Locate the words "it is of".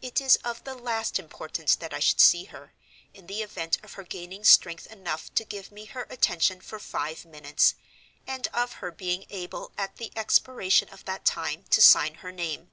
0.00-0.62